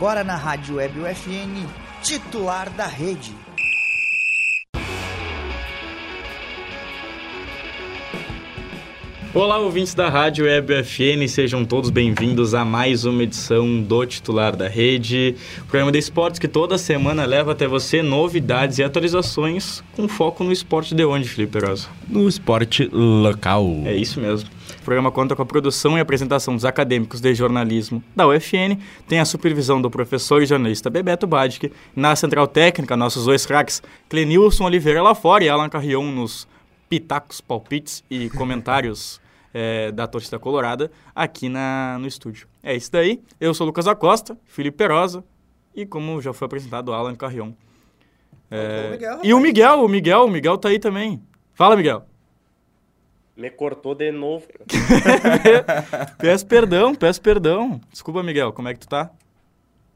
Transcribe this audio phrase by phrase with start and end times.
[0.00, 1.68] agora na Rádio Web UFN,
[2.02, 3.34] titular da rede.
[9.34, 14.56] Olá, ouvintes da Rádio Web FN, sejam todos bem-vindos a mais uma edição do Titular
[14.56, 15.36] da Rede,
[15.68, 20.50] programa de esportes que toda semana leva até você novidades e atualizações com foco no
[20.50, 21.88] esporte de onde, Felipe Perosa?
[22.08, 23.82] No esporte local.
[23.84, 24.48] É isso mesmo.
[24.80, 29.20] O programa conta com a produção e apresentação dos acadêmicos de jornalismo da UFN, tem
[29.20, 34.64] a supervisão do professor e jornalista Bebeto Badic, na central técnica, nossos dois craques, Clenilson
[34.64, 36.48] Oliveira lá fora e Alan Carrion nos
[36.88, 39.20] pitacos, palpites e comentários
[39.52, 42.48] é, da torcida colorada aqui na, no estúdio.
[42.62, 43.22] É isso daí.
[43.38, 45.22] Eu sou Lucas Acosta, Felipe Perosa
[45.74, 47.52] e como já foi apresentado, Alan Carrion.
[48.50, 51.22] É, o Miguel, e o Miguel, o Miguel, o Miguel tá aí também.
[51.52, 52.09] Fala, Miguel.
[53.36, 54.46] Me cortou de novo.
[56.18, 57.80] peço perdão, peço perdão.
[57.90, 59.10] Desculpa, Miguel, como é que tu tá?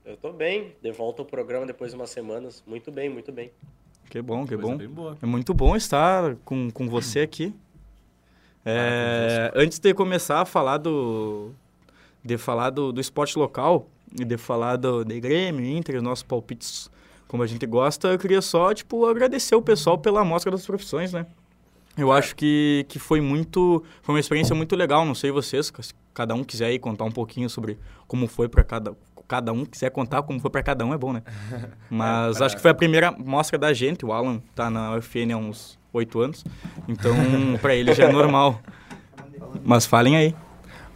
[0.05, 2.63] Eu tô bem, de volta ao programa depois de umas semanas.
[2.67, 3.51] Muito bem, muito bem.
[4.11, 4.79] Que bom, que bom.
[5.21, 7.55] É muito bom estar com, com você aqui.
[8.65, 11.53] É, antes de começar a falar do
[12.25, 13.87] de falar do, do esporte local
[14.19, 16.91] e de falar do de Grêmio, Inter, nossos palpites
[17.29, 21.13] como a gente gosta, eu queria só tipo agradecer o pessoal pela amostra das profissões,
[21.13, 21.27] né?
[21.97, 25.95] Eu acho que, que foi muito foi uma experiência muito legal, não sei vocês, se
[26.13, 28.95] cada um quiser aí contar um pouquinho sobre como foi para cada
[29.27, 31.23] cada um quiser contar como foi para cada um, é bom, né?
[31.89, 34.05] Mas é, acho que foi a primeira mostra da gente.
[34.05, 36.45] O Alan tá na UFN há uns oito anos,
[36.89, 37.15] então
[37.63, 38.61] para ele já é normal.
[39.65, 40.35] Mas falem aí.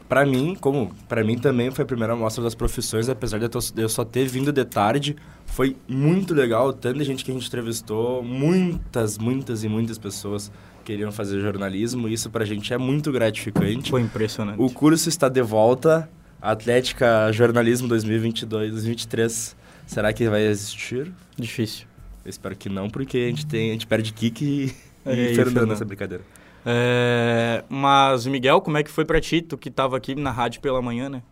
[0.09, 3.47] Para mim, como para mim também foi a primeira mostra das profissões, apesar de
[3.77, 8.23] eu só ter vindo de tarde, foi muito legal, tanta gente que a gente entrevistou,
[8.23, 10.51] muitas, muitas e muitas pessoas
[10.89, 13.91] queriam fazer jornalismo, isso pra gente é muito gratificante.
[13.91, 14.59] Foi impressionante.
[14.59, 16.09] O curso está de volta,
[16.41, 19.55] Atlética Jornalismo 2022, 2023,
[19.87, 21.13] será que vai existir?
[21.37, 21.87] Difícil.
[22.25, 25.35] Eu espero que não, porque a gente, tem, a gente perde Kiki e, é, e
[25.35, 26.25] Fernando nessa brincadeira.
[26.65, 29.43] É, mas, Miguel, como é que foi pra ti?
[29.43, 31.23] Tu que tava aqui na rádio pela manhã, né?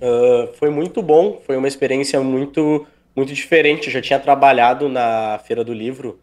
[0.00, 2.86] Uh, foi muito bom, foi uma experiência muito,
[3.16, 3.88] muito diferente.
[3.88, 6.20] Eu já tinha trabalhado na Feira do Livro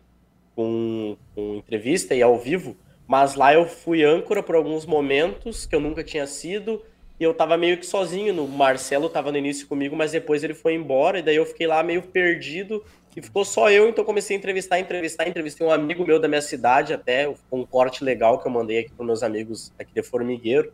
[0.55, 2.75] com, com entrevista e ao vivo,
[3.07, 6.81] mas lá eu fui âncora por alguns momentos que eu nunca tinha sido
[7.19, 8.33] e eu tava meio que sozinho.
[8.33, 11.67] No Marcelo tava no início comigo, mas depois ele foi embora, e daí eu fiquei
[11.67, 12.83] lá meio perdido.
[13.15, 16.41] E ficou só eu, então comecei a entrevistar, entrevistar, entrevistei um amigo meu da minha
[16.41, 20.71] cidade até, um corte legal que eu mandei aqui para meus amigos aqui de Formigueiro,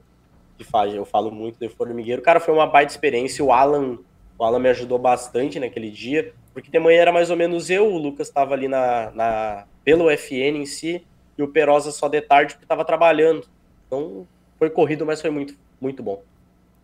[0.57, 2.21] que faz, eu falo muito de Formigueiro.
[2.21, 3.97] Cara, foi uma baita experiência, o Alan,
[4.37, 7.91] o Alan me ajudou bastante naquele dia, porque de manhã era mais ou menos eu,
[7.91, 11.03] o Lucas estava ali na, na, pelo FN em si,
[11.37, 13.47] e o Perosa só de tarde porque estava trabalhando.
[13.85, 14.27] Então
[14.57, 16.21] foi corrido, mas foi muito, muito bom.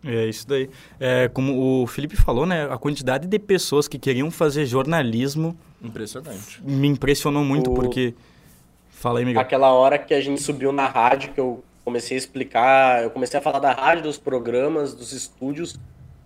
[0.04, 0.68] É isso daí.
[1.00, 2.68] É, como o Felipe falou, né?
[2.70, 5.56] A quantidade de pessoas que queriam fazer jornalismo.
[5.82, 6.62] Impressionante.
[6.62, 7.74] Me impressionou muito, o...
[7.74, 8.14] porque.
[8.90, 9.40] Fala aí, Miguel.
[9.40, 13.38] Aquela hora que a gente subiu na rádio, que eu comecei a explicar, eu comecei
[13.38, 15.78] a falar da rádio, dos programas, dos estúdios.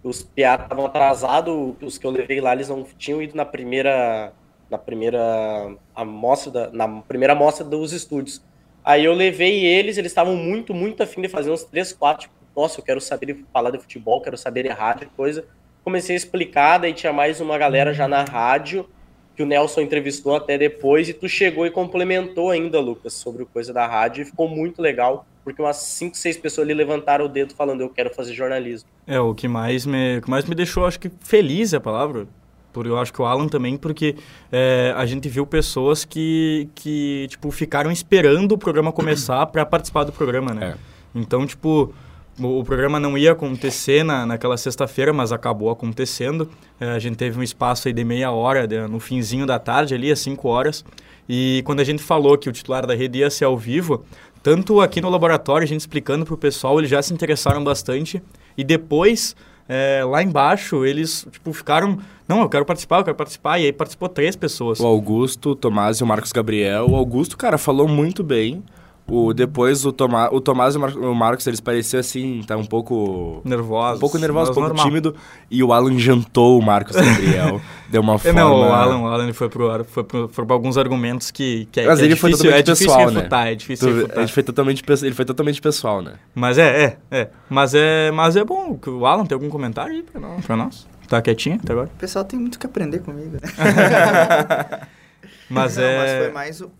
[0.03, 4.33] Os PA estavam atrasados, os que eu levei lá, eles não tinham ido na primeira.
[4.71, 8.43] Na primeira amostra da, na primeira amostra dos estúdios.
[8.85, 12.35] Aí eu levei eles, eles estavam muito, muito afim de fazer uns três, quatro tipo,
[12.55, 15.47] nossa, eu quero saber falar de futebol, quero saber rádio, coisa.
[15.85, 18.89] Comecei a explicar, daí tinha mais uma galera já na rádio,
[19.37, 23.47] que o Nelson entrevistou até depois, e tu chegou e complementou ainda, Lucas, sobre o
[23.47, 27.29] coisa da rádio, e ficou muito legal, porque umas 5, 6 pessoas ali levantaram o
[27.29, 28.89] dedo falando, eu quero fazer jornalismo.
[29.07, 31.81] É, o que mais me, o que mais me deixou, acho que feliz é a
[31.81, 32.27] palavra,
[32.73, 34.15] por eu acho que o Alan também, porque
[34.53, 40.05] é, a gente viu pessoas que, que tipo, ficaram esperando o programa começar para participar
[40.05, 40.75] do programa, né?
[40.75, 41.19] É.
[41.19, 41.93] Então, tipo,
[42.39, 46.49] o, programa não ia acontecer na, naquela sexta-feira, mas acabou acontecendo.
[46.79, 49.95] É, a gente teve um espaço aí de meia hora, de, no finzinho da tarde,
[49.95, 50.85] ali, às 5 horas.
[51.29, 54.05] E quando a gente falou que o titular da rede ia ser ao vivo,
[54.43, 58.23] tanto aqui no laboratório, a gente explicando para o pessoal, eles já se interessaram bastante.
[58.57, 59.37] E depois,
[59.69, 61.99] é, lá embaixo, eles tipo, ficaram...
[62.27, 63.59] Não, eu quero participar, eu quero participar.
[63.59, 64.81] E aí participou três pessoas.
[64.81, 66.87] O Augusto, o Tomás e o Marcos Gabriel.
[66.89, 68.63] O Augusto, cara, falou muito bem.
[69.11, 73.41] O, depois o, Tomá, o Tomás e o, Marcos, eles pareciam assim, tá um pouco...
[73.43, 73.97] Nervosos.
[73.97, 74.87] Um pouco nervoso, um pouco normal.
[74.87, 75.17] tímido.
[75.51, 77.59] E o Alan jantou o Marcos Gabriel.
[77.89, 78.39] deu uma forma...
[78.39, 81.67] É, não, o Alan, o Alan foi pro, foi pro, foi pro alguns argumentos que,
[81.73, 83.53] que é, Mas que ele é foi difícil, totalmente é pessoal, difícil refutar, né?
[83.53, 84.19] É difícil tu, refutar.
[84.19, 86.13] Ele foi, totalmente, ele foi totalmente pessoal, né?
[86.35, 87.31] Mas é, é, é.
[87.49, 88.79] Mas é, mas é bom.
[88.87, 90.45] O Alan tem algum comentário aí pra nós?
[90.45, 90.87] Pra nós?
[91.09, 91.87] Tá quietinho até agora?
[91.87, 93.41] O pessoal tem muito que aprender comigo, né?
[95.49, 95.99] mas Não, é...
[95.99, 96.71] Mas foi mais o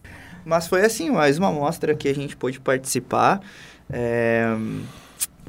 [0.49, 3.43] mas foi assim, mais uma mostra que a gente pôde participar.
[3.91, 4.47] É...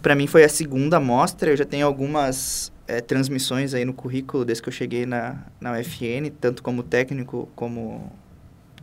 [0.01, 4.44] Para mim foi a segunda mostra, eu já tenho algumas é, transmissões aí no currículo
[4.44, 8.12] desde que eu cheguei na, na UFN, tanto como técnico como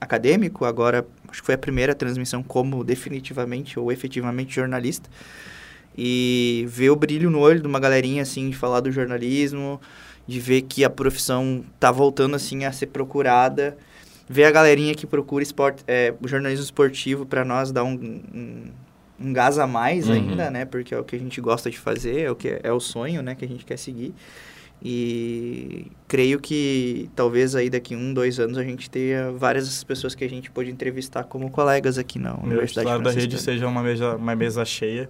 [0.00, 0.64] acadêmico.
[0.64, 5.10] Agora, acho que foi a primeira transmissão como definitivamente ou efetivamente jornalista.
[5.96, 9.78] E ver o brilho no olho de uma galerinha, assim, de falar do jornalismo,
[10.26, 13.76] de ver que a profissão tá voltando, assim, a ser procurada.
[14.28, 18.62] Ver a galerinha que procura esporte, é, o jornalismo esportivo para nós dar um, um,
[19.20, 20.14] um, gás a mais uhum.
[20.14, 20.64] ainda, né?
[20.64, 22.80] Porque é o que a gente gosta de fazer, é o que é, é o
[22.80, 23.34] sonho, né?
[23.34, 24.12] Que a gente quer seguir.
[24.82, 30.22] E creio que talvez aí daqui um, dois anos a gente tenha várias pessoas que
[30.22, 34.16] a gente pode entrevistar como colegas aqui na Universidade Meu da rede seja uma mesa,
[34.16, 35.08] uma mesa cheia,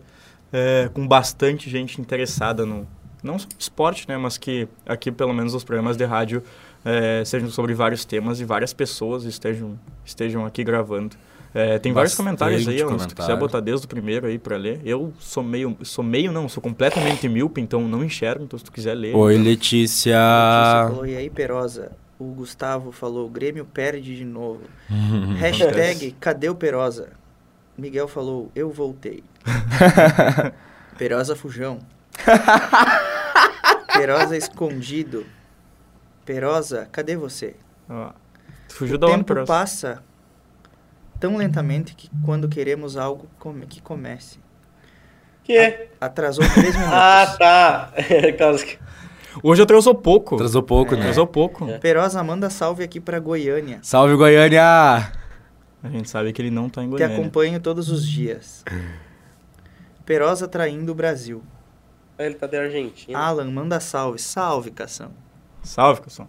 [0.52, 2.86] é, com bastante gente interessada no
[3.22, 6.42] não só esporte, né, mas que aqui pelo menos os programas de rádio
[6.86, 11.16] é, sejam sobre vários temas e várias pessoas estejam estejam aqui gravando.
[11.52, 13.00] É, tem Bastante vários comentários aí, comentário.
[13.00, 14.80] se tu quiser botar desde o primeiro aí para ler.
[14.84, 18.70] Eu sou meio, sou meio não, sou completamente míope, então não enxergo, então se tu
[18.70, 19.16] quiser ler.
[19.16, 20.16] Oi, Letícia.
[20.16, 21.92] Letícia falou, e aí, Perosa?
[22.18, 24.62] O Gustavo falou, Grêmio perde de novo.
[25.38, 27.08] Hashtag, cadê o Perosa?
[27.76, 29.24] Miguel falou, eu voltei.
[30.96, 31.78] Perosa Fujão.
[33.92, 35.26] Perosa escondido.
[36.26, 37.54] Perosa, cadê você?
[37.88, 38.12] Ah,
[38.68, 39.46] fugiu o da onde, Perosa?
[39.46, 40.02] passa
[41.20, 44.40] tão lentamente que quando queremos algo come, que comece.
[45.44, 45.86] Que?
[46.00, 46.92] atrasou três minutos.
[46.92, 47.92] ah, tá.
[49.40, 50.34] Hoje atrasou pouco.
[50.34, 50.96] Atrasou pouco, é.
[50.96, 51.02] né?
[51.04, 51.70] Atrasou pouco.
[51.70, 51.78] É.
[51.78, 53.78] Perosa, manda salve aqui pra Goiânia.
[53.82, 55.12] Salve, Goiânia!
[55.82, 57.14] A gente sabe que ele não tá em Goiânia.
[57.14, 58.64] Te acompanho todos os dias.
[60.04, 61.44] Perosa traindo o Brasil.
[62.18, 63.16] Ele tá de Argentina.
[63.16, 64.18] Alan, manda salve.
[64.18, 65.12] Salve, Cação.
[65.66, 66.28] Salve, Cação.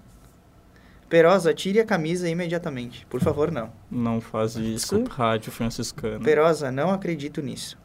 [1.08, 3.06] Perosa, tire a camisa imediatamente.
[3.06, 3.72] Por favor, não.
[3.90, 4.98] Não faz isso.
[4.98, 5.14] Desculpa.
[5.14, 6.24] Rádio franciscano.
[6.24, 7.78] Perosa, não acredito nisso.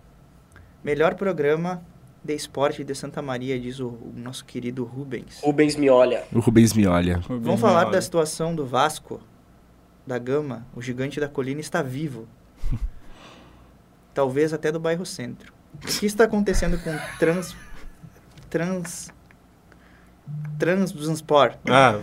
[0.83, 1.85] Melhor programa
[2.25, 5.41] de esporte de Santa Maria, diz o, o nosso querido Rubens.
[5.43, 6.25] Rubens Miolha.
[6.33, 7.19] O Rubens Miolha.
[7.19, 9.21] Rubens Vamos falar da situação do Vasco,
[10.05, 10.67] da Gama.
[10.75, 12.27] O gigante da colina está vivo.
[14.15, 15.53] Talvez até do bairro Centro.
[15.75, 17.57] O que está acontecendo com trans...
[18.51, 19.11] Trans
[20.58, 21.56] Transport.
[21.69, 21.99] Ah.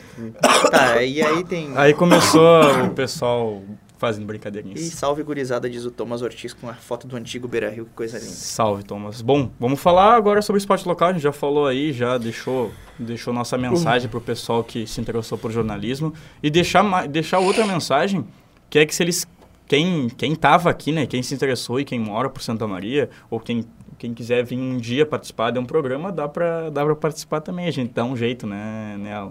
[0.69, 1.71] Tá, e aí tem.
[1.77, 3.61] Aí começou o pessoal
[3.99, 4.79] fazendo brincadeirinhas.
[4.79, 7.91] E salve gurizada, diz o Thomas Ortiz com a foto do antigo Beira Rio, que
[7.91, 8.31] coisa linda.
[8.31, 9.21] Salve, Thomas.
[9.21, 11.09] Bom, vamos falar agora sobre o esporte local.
[11.09, 14.11] A gente já falou aí, já deixou, deixou nossa mensagem uhum.
[14.11, 16.13] pro pessoal que se interessou por jornalismo.
[16.41, 18.25] E deixar, deixar outra mensagem,
[18.69, 19.27] que é que se eles.
[19.67, 21.05] Quem, quem tava aqui, né?
[21.05, 23.63] Quem se interessou e quem mora por Santa Maria, ou quem
[23.99, 27.67] quem quiser vir um dia participar de um programa, dá para dá pra participar também.
[27.67, 29.29] A gente dá um jeito, né, né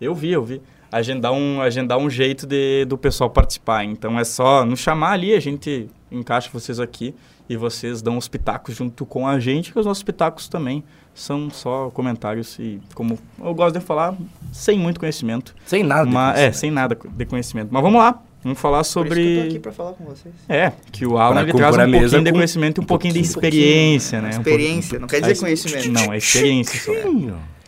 [0.00, 0.62] Eu vi, eu vi.
[0.92, 3.84] Agendar um, agendar um jeito de, do pessoal participar.
[3.84, 7.14] Então é só nos chamar ali, a gente encaixa vocês aqui
[7.48, 10.84] e vocês dão os pitacos junto com a gente, que os nossos pitacos também
[11.14, 14.14] são só comentários e, como eu gosto de falar,
[14.52, 15.54] sem muito conhecimento.
[15.64, 17.68] Sem nada mas, É, sem nada de conhecimento.
[17.72, 18.22] Mas vamos lá.
[18.42, 19.10] Vamos falar sobre.
[19.10, 20.34] Por isso que eu tô aqui pra falar com vocês.
[20.48, 23.20] É, que o Alan ele traz um pouquinho de conhecimento e um, um pouquinho de
[23.20, 24.30] experiência, um né?
[24.30, 25.92] Experiência, um não quer dizer conhecimento.
[25.92, 26.92] Não, é experiência só.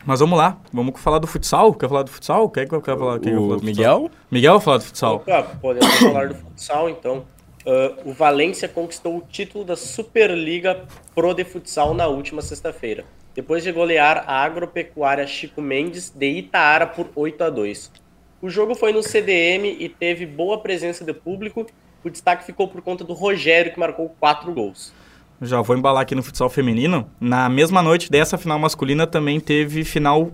[0.04, 1.72] Mas vamos lá, vamos falar do futsal?
[1.74, 2.48] Quer falar do futsal?
[2.50, 4.00] Quer, quer, quer falar, quer o falar do Miguel?
[4.00, 4.20] Futsal?
[4.30, 5.14] Miguel vai falar do futsal.
[5.16, 7.24] Opa, podemos falar do futsal então.
[7.64, 13.04] Uh, o Valência conquistou o título da Superliga Pro de Futsal na última sexta-feira,
[13.36, 18.01] depois de golear a agropecuária Chico Mendes de Itaara por 8 a 2.
[18.42, 21.64] O jogo foi no CDM e teve boa presença de público.
[22.02, 24.92] O destaque ficou por conta do Rogério, que marcou quatro gols.
[25.40, 27.08] Já vou embalar aqui no futsal feminino.
[27.20, 30.32] Na mesma noite dessa final masculina também teve final.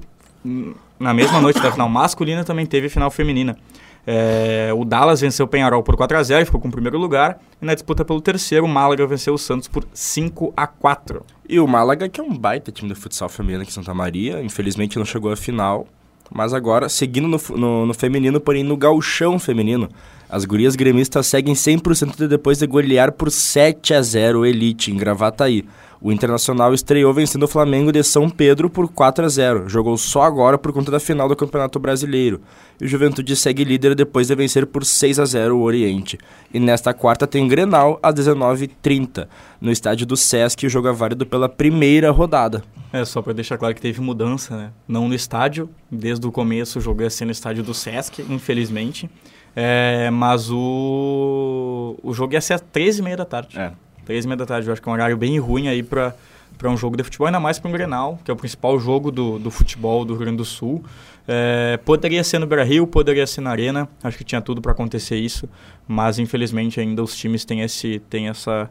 [0.99, 3.59] Na mesma noite da final masculina também teve final feminina.
[4.07, 7.39] É, o Dallas venceu o Penharol por 4 a 0 ficou com o primeiro lugar.
[7.61, 11.61] E na disputa pelo terceiro, o Málaga venceu o Santos por 5 a 4 E
[11.61, 14.97] o Málaga, que é um baita time de futsal feminino aqui em Santa Maria, infelizmente
[14.97, 15.87] não chegou à final,
[16.31, 19.89] mas agora, seguindo no, no, no feminino, porém no gauchão feminino,
[20.29, 24.91] as gurias gremistas seguem 100% de depois de golear por 7 a 0 o Elite
[24.91, 25.65] em Gravataí.
[26.01, 29.69] O Internacional estreou vencendo o Flamengo de São Pedro por 4 a 0.
[29.69, 32.41] Jogou só agora por conta da final do Campeonato Brasileiro.
[32.81, 36.17] E o Juventude segue líder depois de vencer por 6 a 0 o Oriente.
[36.55, 39.27] E nesta quarta tem Grenal às 19h30.
[39.61, 42.63] No estádio do Sesc, o jogo é válido pela primeira rodada.
[42.93, 44.71] É, só para deixar claro que teve mudança, né?
[44.87, 49.11] Não no estádio, desde o começo o jogo ia ser no estádio do Sesc, infelizmente.
[49.57, 53.59] É, mas o, o jogo ia ser às 13h30 da tarde.
[53.59, 53.73] É.
[54.09, 56.15] Três e meia da tarde, eu acho que é um horário bem ruim aí para
[56.57, 59.13] para um jogo de futebol, ainda mais para um Grenal, que é o principal jogo
[59.13, 60.83] do, do futebol do Rio Grande do Sul.
[61.29, 65.17] É, poderia ser no Brasil, poderia ser na Arena, acho que tinha tudo para acontecer
[65.17, 65.47] isso,
[65.87, 68.71] mas infelizmente ainda os times têm, esse, têm essa,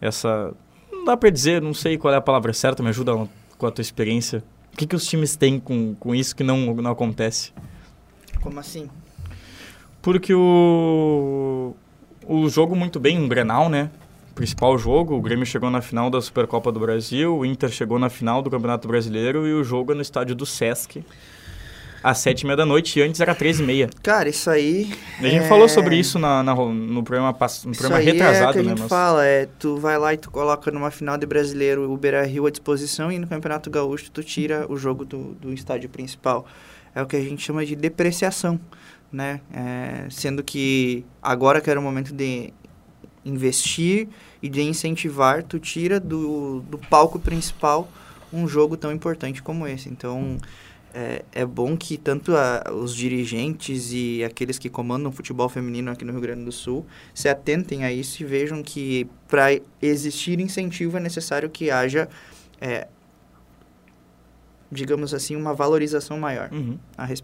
[0.00, 0.54] essa.
[0.90, 3.28] Não dá para dizer, não sei qual é a palavra certa, me ajuda
[3.58, 4.42] com a tua experiência,
[4.72, 7.52] o que, que os times têm com, com isso que não, não acontece?
[8.40, 8.88] Como assim?
[10.00, 11.76] Porque o,
[12.26, 13.90] o jogo muito bem, um Grenal, né?
[14.40, 18.08] Principal jogo, o Grêmio chegou na final da Supercopa do Brasil, o Inter chegou na
[18.08, 21.04] final do Campeonato Brasileiro e o jogo é no estádio do Sesc,
[22.02, 23.90] às sete e meia da noite, e antes era três e meia.
[24.02, 24.94] Cara, isso aí...
[25.18, 25.46] A gente é...
[25.46, 28.68] falou sobre isso na, na, no programa, no programa retrasado, é que a né?
[28.70, 28.88] gente Mas...
[28.88, 32.50] fala, é, tu vai lá e tu coloca numa final de brasileiro o Beira-Rio à
[32.50, 36.46] disposição e no Campeonato Gaúcho tu tira o jogo do, do estádio principal.
[36.94, 38.58] É o que a gente chama de depreciação
[39.12, 39.40] né?
[39.52, 42.52] É, sendo que agora que era o momento de
[43.24, 44.08] investir
[44.42, 47.90] e de incentivar, tu tira do, do palco principal
[48.32, 49.88] um jogo tão importante como esse.
[49.88, 50.38] Então,
[50.94, 55.90] é, é bom que tanto a, os dirigentes e aqueles que comandam o futebol feminino
[55.90, 56.84] aqui no Rio Grande do Sul
[57.14, 62.08] se atentem a isso e vejam que para existir incentivo é necessário que haja
[62.60, 62.88] é,
[64.70, 66.48] digamos assim, uma valorização maior.
[66.52, 66.78] Uhum.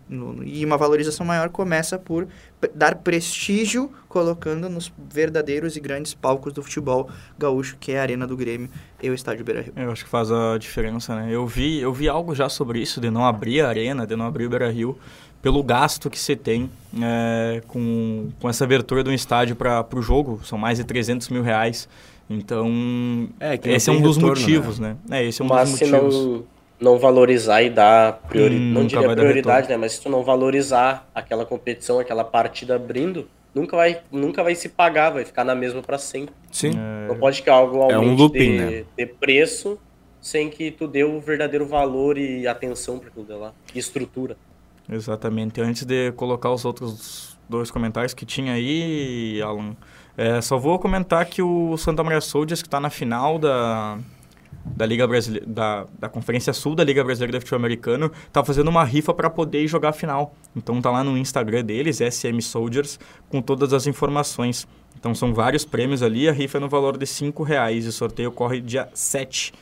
[0.09, 2.27] No, e uma valorização maior começa por
[2.75, 8.27] dar prestígio colocando nos verdadeiros e grandes palcos do futebol gaúcho, que é a Arena
[8.27, 8.69] do Grêmio
[9.01, 9.73] e o Estádio Beira-Rio.
[9.77, 11.29] Eu acho que faz a diferença, né?
[11.31, 14.27] Eu vi, eu vi algo já sobre isso, de não abrir a Arena, de não
[14.27, 14.99] abrir o Beira-Rio,
[15.41, 16.69] pelo gasto que você tem
[17.01, 20.41] é, com, com essa abertura do estádio para o jogo.
[20.43, 21.89] São mais de 300 mil reais.
[22.29, 24.97] Então, é, esse é um dos retorno, motivos, né?
[25.09, 25.23] né?
[25.23, 26.15] É, esse é um Mas dos motivos.
[26.15, 30.23] Não não valorizar e dar prioridade, hum, não diria prioridade, né, mas se tu não
[30.23, 35.55] valorizar aquela competição, aquela partida abrindo, nunca vai, nunca vai se pagar, vai ficar na
[35.55, 36.35] mesma para sempre.
[36.53, 36.73] Sim.
[36.77, 37.09] É...
[37.09, 38.85] Não pode que algo aumente é um looping, de, né?
[38.97, 39.79] de preço
[40.21, 44.37] sem que tu dê o verdadeiro valor e atenção para aquilo lá, e estrutura.
[44.91, 45.61] Exatamente.
[45.61, 49.77] Antes de colocar os outros dois comentários que tinha aí, Alan,
[50.17, 53.99] é, só vou comentar que o Santa Maria Soldiers, que está na final da,
[54.75, 58.69] da Liga Brasileira, da, da Conferência Sul da Liga Brasileira de Futebol Americano, tá fazendo
[58.69, 60.35] uma rifa para poder jogar a final.
[60.55, 64.67] Então tá lá no Instagram deles, SM Soldiers, com todas as informações.
[64.99, 67.93] Então são vários prêmios ali, a rifa é no valor de 5 reais e o
[67.93, 69.53] sorteio ocorre dia 7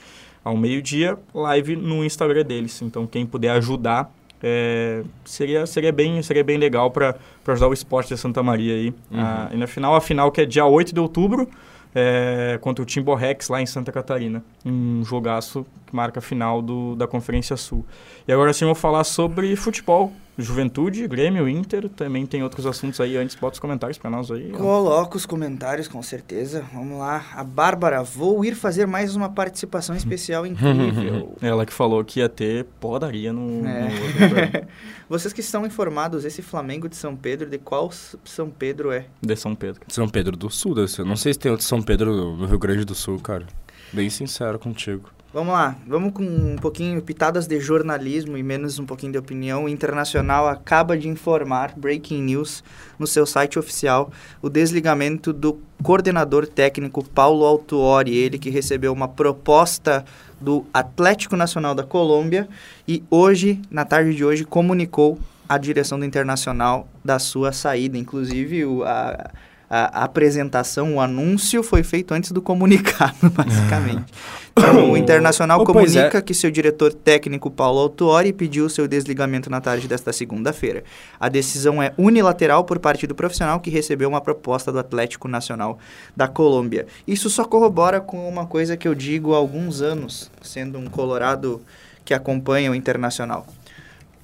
[0.44, 2.80] ao meio-dia, live no Instagram deles.
[2.82, 8.08] Então quem puder ajudar é, seria, seria, bem, seria bem legal para ajudar o esporte
[8.08, 8.88] de Santa Maria aí.
[9.10, 9.20] Uhum.
[9.20, 11.48] Ah, e na final, a final que é dia 8 de outubro,
[11.94, 14.42] é, contra o Timborrex lá em Santa Catarina.
[14.64, 17.86] Um jogaço que marca a final do, da Conferência Sul.
[18.26, 20.12] E agora sim eu vou falar sobre futebol.
[20.36, 23.16] Juventude, Grêmio, Inter, também tem outros assuntos aí.
[23.16, 24.50] Antes, bota os comentários para nós aí.
[24.50, 26.64] Coloca os comentários, com certeza.
[26.72, 27.24] Vamos lá.
[27.34, 31.36] A Bárbara, vou ir fazer mais uma participação especial incrível.
[31.42, 33.64] Ela que falou que ia ter podaria no...
[33.66, 33.88] É.
[33.88, 34.68] no
[35.08, 37.90] Vocês que estão informados, esse Flamengo de São Pedro, de qual
[38.24, 39.06] São Pedro é?
[39.22, 39.82] De São Pedro.
[39.88, 41.04] São Pedro do Sul, deve ser.
[41.04, 43.46] Não sei se tem outro São Pedro no Rio Grande do Sul, cara.
[43.92, 45.10] Bem sincero contigo.
[45.34, 49.64] Vamos lá, vamos com um pouquinho pitadas de jornalismo e menos um pouquinho de opinião.
[49.64, 52.62] O Internacional acaba de informar, breaking news,
[53.00, 59.08] no seu site oficial, o desligamento do coordenador técnico Paulo Autuori, ele que recebeu uma
[59.08, 60.04] proposta
[60.40, 62.48] do Atlético Nacional da Colômbia
[62.86, 67.98] e hoje, na tarde de hoje, comunicou a direção do Internacional da sua saída.
[67.98, 69.32] Inclusive, o, a,
[69.68, 74.12] a, apresentação, o anúncio foi feito antes do comunicado, basicamente.
[74.52, 76.22] Então, o Internacional oh, comunica é.
[76.22, 80.84] que seu diretor técnico, Paulo Autuori, pediu seu desligamento na tarde desta segunda-feira.
[81.18, 85.78] A decisão é unilateral por parte do profissional que recebeu uma proposta do Atlético Nacional
[86.16, 86.86] da Colômbia.
[87.06, 91.60] Isso só corrobora com uma coisa que eu digo há alguns anos, sendo um colorado
[92.04, 93.46] que acompanha o Internacional.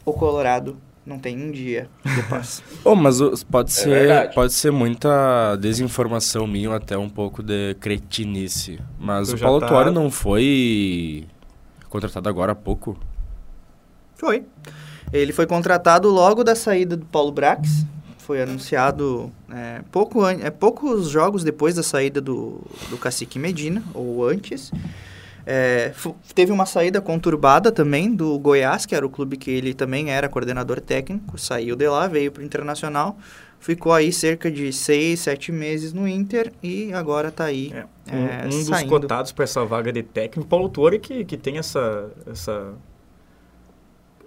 [0.05, 2.63] O Colorado não tem um dia de paz.
[2.85, 8.79] oh, mas pode, é ser, pode ser muita desinformação minha, até um pouco de cretinice.
[8.99, 9.91] Mas o Paulo tá...
[9.91, 11.27] não foi
[11.89, 12.99] contratado agora há pouco?
[14.15, 14.45] Foi.
[15.13, 17.85] Ele foi contratado logo da saída do Paulo Brax.
[18.19, 24.25] Foi anunciado é, pouco é, poucos jogos depois da saída do, do Cacique Medina, ou
[24.25, 24.71] antes.
[25.53, 25.93] É,
[26.33, 30.29] teve uma saída conturbada também do Goiás, que era o clube que ele também era
[30.29, 33.19] coordenador técnico, saiu de lá, veio para o Internacional,
[33.59, 37.73] ficou aí cerca de seis, sete meses no Inter e agora está aí.
[37.75, 41.37] É, um, é, um dos cotados para essa vaga de técnico, Paulo Tuori, que, que
[41.37, 42.73] tem essa, essa,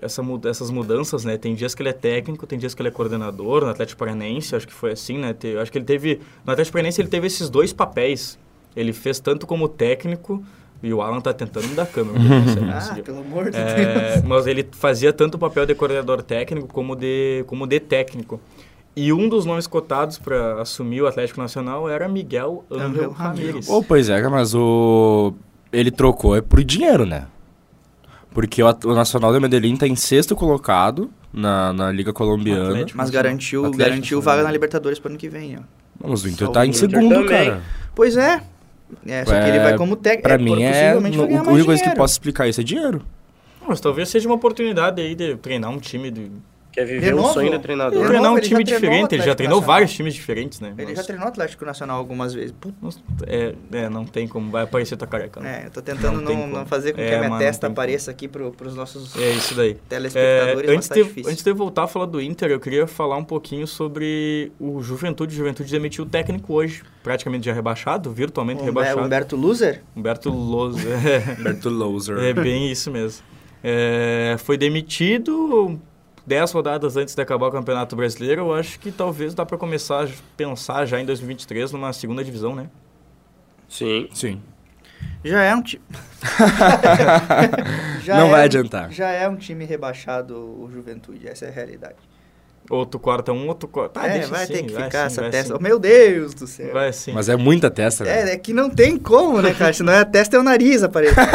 [0.02, 1.38] essa, essas mudanças, né?
[1.38, 4.58] Tem dias que ele é técnico, tem dias que ele é coordenador, no Atlético Paranaense,
[4.58, 5.34] acho que foi assim, né?
[5.62, 8.38] acho que ele teve, no Atlético Paranaense ele teve esses dois papéis.
[8.76, 10.44] Ele fez tanto como técnico,
[10.84, 12.20] e o Alan tá tentando me dar câmera.
[12.76, 14.26] ah, pelo amor de é, Deus.
[14.26, 18.40] Mas ele fazia tanto o papel de coordenador técnico como de, como de técnico.
[18.94, 23.68] E um dos nomes cotados para assumir o Atlético Nacional era Miguel Ángel Ramírez.
[23.70, 25.34] Oh, pois é, mas o
[25.72, 27.26] ele trocou é por dinheiro, né?
[28.32, 32.70] Porque o, o Nacional de Medellín tá em sexto colocado na, na Liga Colombiana.
[32.70, 32.98] Atlético.
[32.98, 35.62] Mas garantiu, Atlético garantiu vaga na Libertadores pro ano que vem, ó.
[36.08, 37.28] Mas o Inter Só tá o em Inter segundo, também.
[37.28, 37.62] cara.
[37.96, 38.44] Pois é.
[39.06, 40.28] É, só que ele É, vai como técnico.
[40.28, 40.72] Pra mim é.
[40.72, 43.02] possivelmente vai A única coisa que posso explicar isso é dinheiro.
[43.68, 46.32] Mas talvez seja uma oportunidade aí de treinar um time de.
[46.74, 47.34] Quer viver o novo?
[47.34, 47.94] sonho de De treinador.
[48.00, 49.14] novo, treinar um ele já time diferente.
[49.16, 49.76] Ele já treinou Nacional.
[49.76, 50.74] vários times diferentes, né?
[50.78, 52.54] Ele já Mas- treinou o Atlético Nacional algumas vezes.
[52.82, 54.50] Nossa, é, é, não tem como.
[54.50, 55.40] Vai aparecer tua careca.
[55.40, 55.62] né?
[55.64, 57.38] É, eu tô tentando Não não, não fazer com que É, a minha mas não
[57.40, 59.76] testa apareça aqui pro, pros nossos É isso daí.
[59.88, 61.32] telespectadores, É, mas antes, tá de, difícil.
[61.32, 64.82] antes de eu voltar a falar do Inter, eu queria falar um pouquinho sobre o
[64.82, 65.34] Juventude.
[65.36, 69.02] O Juventude demitiu o técnico hoje, praticamente já rebaixado, virtualmente rebaixado.
[69.02, 69.84] Humberto Loser?
[69.96, 70.30] Humberto.
[70.30, 70.32] É,
[71.40, 72.18] Humberto Loser.
[72.18, 73.24] é bem isso mesmo.
[73.64, 75.80] É, foi demitido
[76.26, 78.42] 10 rodadas antes de acabar o Campeonato Brasileiro.
[78.42, 82.56] Eu acho que talvez dá para começar a pensar já em 2023 numa segunda divisão,
[82.56, 82.68] né?
[83.68, 84.08] Sim.
[84.14, 84.42] Sim.
[85.24, 85.84] Já é um time.
[88.04, 88.92] Já Não é vai um- adiantar.
[88.92, 91.96] Já é um time rebaixado o Juventude, essa é a realidade.
[92.70, 94.00] Outro corta um, outro corta.
[94.00, 95.58] Ah, é, deixa vai assim, ter que vai ficar sim, essa testa.
[95.58, 95.62] sim.
[95.64, 96.72] Meu Deus do céu.
[96.72, 97.12] Vai sim.
[97.12, 98.30] Mas é muita testa, né?
[98.30, 99.74] É, é que não tem como, né, cara?
[99.74, 101.16] Senão a testa é o nariz, aparece.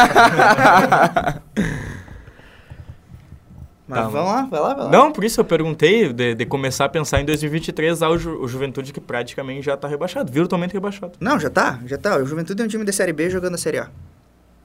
[3.88, 4.90] Mas Tá, vamos lá, vai lá, vai lá.
[4.90, 8.46] Não, por isso eu perguntei de, de começar a pensar em 2023 ao Ju, o
[8.46, 11.12] Juventude que praticamente já tá rebaixado, virtualmente rebaixado.
[11.18, 12.16] Não, já tá, já tá.
[12.18, 13.88] O Juventude é um time da Série B jogando a Série A.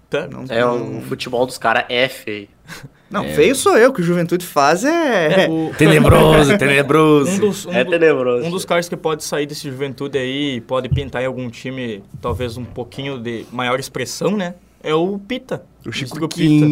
[0.10, 0.28] Tá?
[0.28, 2.48] Não, É, não, o futebol dos caras é feio.
[3.10, 5.46] não feio sou eu, que o Juventude faz é...
[5.46, 7.32] É, o- Tenebroso, tenebroso.
[7.32, 8.46] um, dos, um, É tenebroso.
[8.46, 12.58] um dos caras que pode sair desse Juventude aí, pode pintar em algum time, talvez
[12.58, 14.54] um pouquinho de maior expressão, né?
[14.84, 15.64] É o Pita.
[15.86, 16.66] O Chico Pita.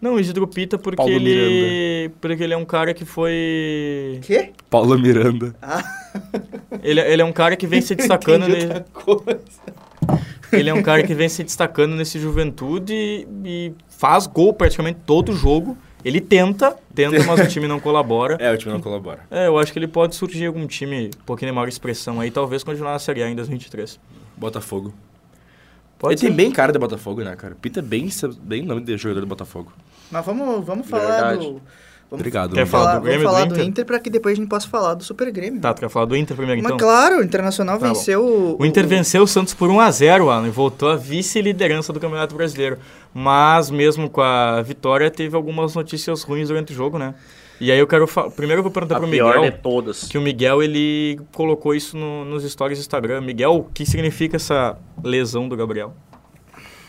[0.00, 2.10] Não, o Isidro Pita porque Paulo ele...
[2.20, 4.18] Porque ele é um cara que foi...
[4.22, 4.52] Quê?
[4.70, 5.54] Paulo Miranda.
[6.82, 8.48] Ele, ele é um cara que vem se destacando...
[8.48, 9.40] Ne- outra coisa.
[10.52, 14.98] Ele é um cara que vem se destacando nesse Juventude e, e faz gol praticamente
[15.06, 15.76] todo jogo.
[16.04, 18.36] Ele tenta, tenta, mas o time não colabora.
[18.40, 19.20] É, o time não colabora.
[19.30, 22.30] É, eu acho que ele pode surgir algum time um pouquinho de maior expressão aí,
[22.30, 24.00] talvez continuar na Série A em 2023.
[24.36, 24.94] Botafogo.
[26.00, 26.34] Pode ele tem ser.
[26.34, 27.54] bem cara de Botafogo, né, cara?
[27.60, 28.08] Pita é bem,
[28.40, 29.70] bem nome de jogador do Botafogo.
[30.10, 31.46] Mas vamos, vamos falar Verdade.
[31.46, 31.62] do...
[32.10, 32.54] Vamos Obrigado.
[32.54, 33.68] Quer falar falar, do Grêmio, vamos falar do do Inter?
[33.68, 35.60] Inter pra que depois a gente possa falar do Super Grêmio.
[35.60, 36.84] Tá, tu quer falar do Inter primeiro Mas então?
[36.84, 38.56] claro, o Internacional Tá venceu o...
[38.58, 42.78] O Inter venceu o Santos por 1x0, Alan, e voltou à vice-liderança do Campeonato Brasileiro.
[43.14, 47.14] Mas mesmo com a vitória, teve algumas notícias ruins durante o jogo, né?
[47.60, 48.06] E aí eu quero...
[48.06, 49.50] fa- Primeiro eu vou perguntar A pro pior Miguel...
[49.50, 50.08] de todas.
[50.08, 53.20] que o Miguel ele colocou isso no- nos stories do Instagram.
[53.20, 55.94] Miguel, o que significa essa lesão do Gabriel?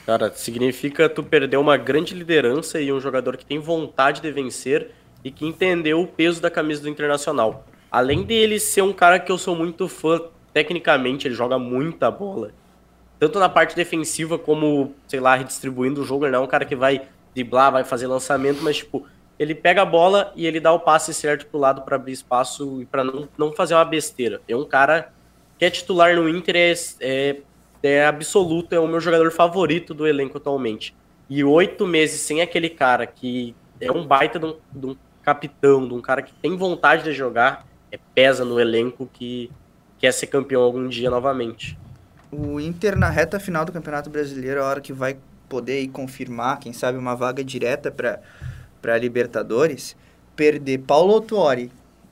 [0.06, 4.92] Cara, significa tu perder uma grande liderança e um jogador que tem vontade de vencer
[5.24, 7.66] e que entendeu o peso da camisa do Internacional.
[7.92, 10.22] Além dele ser um cara que eu sou muito fã,
[10.54, 12.52] tecnicamente, ele joga muita bola.
[13.20, 16.66] Tanto na parte defensiva como, sei lá, redistribuindo o jogo, ele não é um cara
[16.66, 17.04] que vai
[17.36, 19.06] driblar, vai fazer lançamento, mas tipo,
[19.42, 22.80] ele pega a bola e ele dá o passe certo pro lado para abrir espaço
[22.80, 24.40] e para não, não fazer uma besteira.
[24.48, 25.12] É um cara
[25.58, 27.42] que é titular no Inter, é, é,
[27.82, 30.96] é absoluto, é o meu jogador favorito do elenco atualmente.
[31.28, 35.88] E oito meses sem aquele cara que é um baita de um, de um capitão,
[35.88, 39.50] de um cara que tem vontade de jogar, é, pesa no elenco que
[39.98, 41.76] quer ser campeão algum dia novamente.
[42.32, 45.18] O Inter na reta final do Campeonato Brasileiro, a hora que vai
[45.50, 48.22] poder ir confirmar, quem sabe, uma vaga direta para
[48.98, 49.96] Libertadores,
[50.36, 51.72] perder Paulo Autuori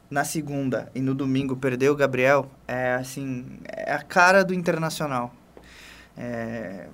[0.09, 5.33] na segunda e no domingo perder o Gabriel, é assim, é a cara do Internacional.
[6.17, 6.87] É,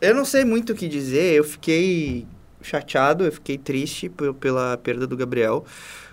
[0.00, 2.26] Eu não sei muito o que dizer, eu fiquei
[2.62, 5.64] chateado, eu fiquei triste pela perda do Gabriel,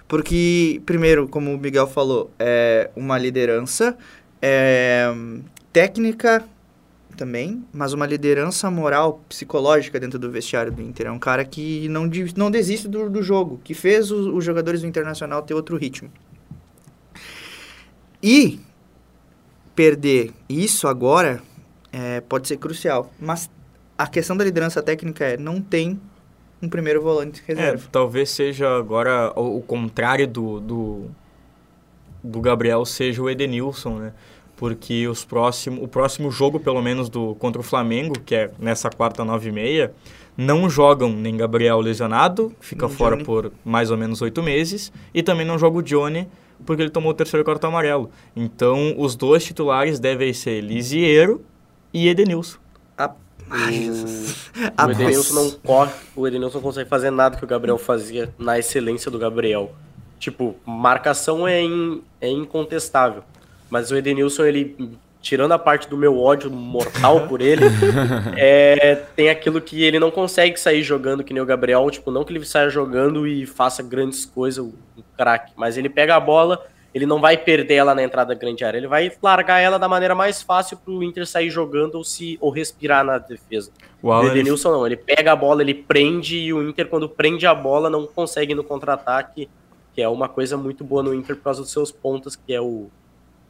[0.08, 3.98] porque, primeiro, como o Miguel falou, é uma liderança,
[4.42, 5.12] é
[5.72, 6.46] técnica
[7.16, 11.08] também, mas uma liderança moral, psicológica dentro do vestiário do Inter.
[11.08, 14.44] É um cara que não, de- não desiste do, do jogo, que fez os, os
[14.44, 16.10] jogadores do Internacional ter outro ritmo.
[18.22, 18.60] E
[19.76, 21.42] perder isso agora
[21.92, 23.50] é, pode ser crucial, mas
[23.98, 26.00] a questão da liderança técnica é não tem
[26.62, 27.88] um primeiro volante É, reserva.
[27.92, 31.06] talvez seja agora o, o contrário do, do,
[32.24, 34.14] do Gabriel seja o Edenilson, né?
[34.56, 38.90] Porque os próximo, o próximo jogo, pelo menos, do contra o Flamengo, que é nessa
[38.90, 39.94] quarta, nove e meia,
[40.38, 43.26] não jogam nem Gabriel lesionado, fica Nem fora Johnny.
[43.26, 46.28] por mais ou menos oito meses, e também não joga o Johnny,
[46.66, 48.10] porque ele tomou o terceiro cartão amarelo.
[48.36, 51.44] Então, os dois titulares devem ser Lisiero
[51.94, 52.58] e Edenilson.
[53.50, 54.52] Ai, Jesus.
[54.88, 58.58] O Edenilson não corre, o Edenilson não consegue fazer nada que o Gabriel fazia na
[58.58, 59.72] excelência do Gabriel.
[60.18, 63.24] Tipo, marcação é, in- é incontestável.
[63.74, 64.78] Mas o Edenilson, ele
[65.20, 67.66] tirando a parte do meu ódio mortal por ele,
[68.38, 72.24] é, tem aquilo que ele não consegue sair jogando que nem o Gabriel, tipo, não
[72.24, 76.64] que ele saia jogando e faça grandes coisas, um craque, mas ele pega a bola,
[76.94, 79.88] ele não vai perder ela na entrada da grande área, ele vai largar ela da
[79.88, 83.72] maneira mais fácil pro Inter sair jogando ou se ou respirar na defesa.
[84.04, 84.78] O, o Edenilson ele...
[84.78, 88.06] não, ele pega a bola, ele prende e o Inter quando prende a bola não
[88.06, 89.50] consegue ir no contra-ataque,
[89.96, 92.62] que é uma coisa muito boa no Inter por causa dos seus pontas, que é
[92.62, 92.92] o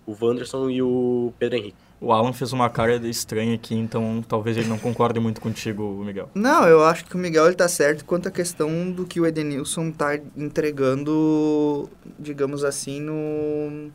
[0.05, 1.77] o Wanderson e o Pedro Henrique.
[1.99, 6.29] O Alan fez uma cara estranha aqui, então talvez ele não concorde muito contigo, Miguel.
[6.35, 9.25] Não, eu acho que o Miguel ele tá certo quanto à questão do que o
[9.25, 11.89] Edenilson tá entregando,
[12.19, 13.89] digamos assim, no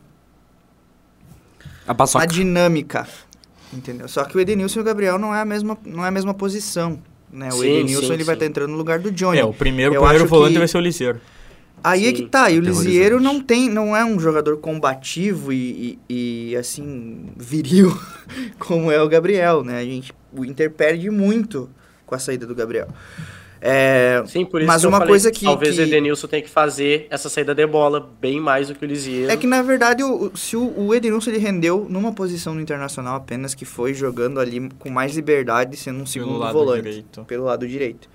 [1.85, 2.25] a paçoca.
[2.25, 3.07] na dinâmica.
[3.71, 4.07] Entendeu?
[4.07, 6.33] Só que o Edenilson e o Gabriel não é a mesma, não é a mesma
[6.33, 6.99] posição.
[7.31, 7.49] Né?
[7.49, 8.25] O sim, Edenilson sim, ele sim.
[8.25, 9.37] vai estar tá entrando no lugar do Johnny.
[9.37, 10.59] É, o primeiro, o primeiro volante que...
[10.59, 11.21] vai ser o Liseiro.
[11.83, 15.53] Aí Sim, é que tá, e o Lisieiro não tem, não é um jogador combativo
[15.53, 17.97] e, e, e, assim, viril
[18.59, 19.79] como é o Gabriel, né?
[19.79, 21.69] A gente, o Inter perde muito
[22.05, 22.87] com a saída do Gabriel.
[23.61, 25.81] É, Sim, por isso mas que uma falei, coisa que talvez que...
[25.81, 29.29] o Edenilson tenha que fazer essa saída de bola bem mais do que o Lisieiro.
[29.29, 33.17] É que na verdade o, se o, o Edenilson ele rendeu numa posição no Internacional
[33.17, 37.25] apenas que foi jogando ali com mais liberdade, sendo um segundo volante direito.
[37.25, 38.07] pelo lado direito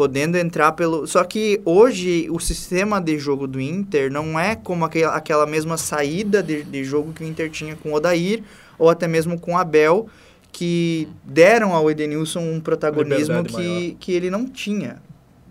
[0.00, 1.06] podendo entrar pelo.
[1.06, 5.76] Só que hoje o sistema de jogo do Inter não é como aquela, aquela mesma
[5.76, 8.42] saída de, de jogo que o Inter tinha com o Odair
[8.78, 10.08] ou até mesmo com o Abel,
[10.50, 15.02] que deram ao Edenilson um protagonismo que, que ele não tinha,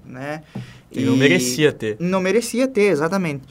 [0.03, 0.41] né?
[0.91, 1.95] E, não merecia ter.
[1.99, 3.43] Não merecia ter, exatamente.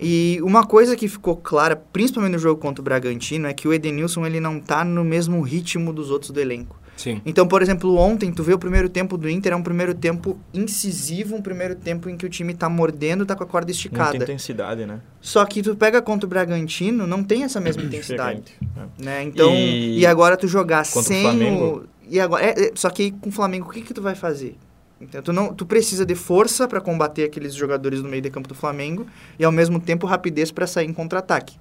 [0.00, 3.74] E uma coisa que ficou clara, principalmente no jogo contra o Bragantino, é que o
[3.74, 6.80] Edenilson ele não tá no mesmo ritmo dos outros do elenco.
[7.00, 7.22] Sim.
[7.24, 10.38] Então, por exemplo, ontem, tu vê o primeiro tempo do Inter, é um primeiro tempo
[10.52, 14.10] incisivo, um primeiro tempo em que o time tá mordendo, tá com a corda esticada.
[14.10, 15.00] Muita intensidade, né?
[15.18, 18.52] Só que tu pega contra o Bragantino, não tem essa mesma intensidade.
[18.60, 19.02] É.
[19.02, 19.22] Né?
[19.22, 20.00] Então, e...
[20.00, 20.06] e...
[20.06, 21.22] agora tu jogar contra sem o...
[21.22, 21.84] Flamengo?
[22.06, 24.58] E agora, é, é, só que com o Flamengo, o que que tu vai fazer?
[25.00, 28.46] Então, tu, não, tu precisa de força para combater aqueles jogadores no meio de campo
[28.46, 29.06] do Flamengo
[29.38, 31.56] e, ao mesmo tempo, rapidez para sair em contra-ataque.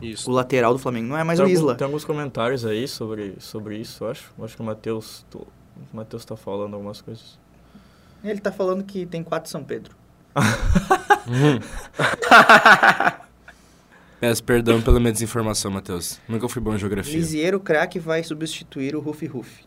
[0.00, 0.30] Isso.
[0.30, 1.72] O lateral do Flamengo não é mais tem o Isla.
[1.72, 4.32] Algum, tem alguns comentários aí sobre, sobre isso, eu acho.
[4.38, 5.24] Eu acho que o Matheus
[5.92, 7.38] Matheus tá falando algumas coisas.
[8.22, 9.94] Ele tá falando que tem quatro São Pedro.
[14.20, 16.20] Peço perdão pela minha desinformação, Matheus.
[16.28, 17.14] Nunca fui bom em geografia.
[17.14, 19.64] Lisieiro craque vai substituir o Rufi Rufi.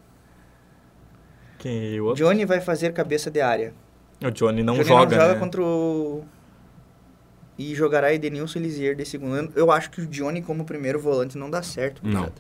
[1.58, 2.24] Quem é o outro?
[2.24, 3.74] Johnny vai fazer cabeça de área.
[4.24, 5.40] O Johnny não Johnny joga, não joga né?
[5.40, 6.24] contra o
[7.60, 9.52] e jogará Edenilson e Lisier de segundo ano.
[9.54, 12.02] Eu acho que o Johnny como primeiro volante não dá certo.
[12.02, 12.32] Não.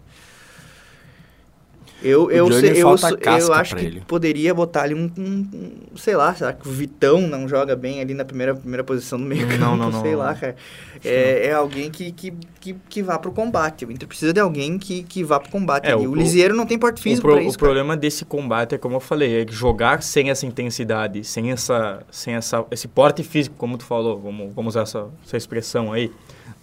[2.01, 2.95] Eu, eu, eu, eu,
[3.39, 4.01] eu acho que ele.
[4.07, 7.99] poderia botar ali um, um, um, Sei lá, será que o Vitão não joga bem
[7.99, 9.59] ali na primeira, primeira posição do meio campo?
[9.59, 10.01] Não, não, não.
[10.01, 10.55] Sei não, lá, cara.
[11.03, 13.85] É, é, alguém que, que, que, que vá pro combate.
[13.85, 15.87] O Inter precisa de alguém que, que vá pro combate.
[15.87, 17.49] É, o, o Lisieiro não tem porte físico o pro, isso.
[17.49, 17.67] O cara.
[17.67, 22.33] problema desse combate é, como eu falei, é jogar sem essa intensidade, sem, essa, sem
[22.33, 26.11] essa, esse porte físico, como tu falou, vamos, vamos usar essa, essa expressão aí,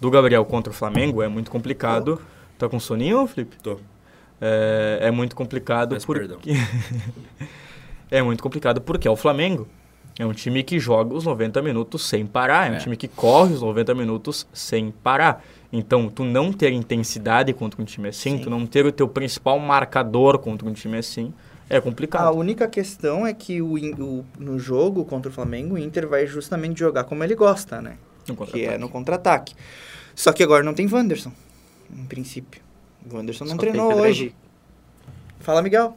[0.00, 2.18] do Gabriel contra o Flamengo, é muito complicado.
[2.58, 3.56] Tá com soninho, Felipe?
[3.62, 3.78] Tô
[4.40, 6.52] é, é muito complicado Mas porque
[8.10, 9.68] é muito complicado porque é o Flamengo.
[10.18, 13.06] É um time que joga os 90 minutos sem parar, é, é um time que
[13.06, 15.44] corre os 90 minutos sem parar.
[15.70, 18.44] Então, tu não ter intensidade contra um time assim, Sim.
[18.44, 21.34] tu não ter o teu principal marcador contra um time assim,
[21.68, 22.26] é complicado.
[22.26, 26.26] A única questão é que o, o, no jogo contra o Flamengo, o Inter vai
[26.26, 27.98] justamente jogar como ele gosta, né?
[28.50, 29.54] que é no contra-ataque.
[30.14, 31.32] Só que agora não tem Wanderson,
[31.94, 32.60] em princípio.
[33.12, 34.22] O Anderson não só treinou hoje.
[34.24, 34.36] Henrique.
[35.40, 35.96] Fala, Miguel.